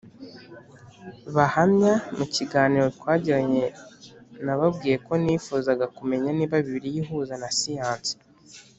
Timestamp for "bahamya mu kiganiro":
1.35-2.87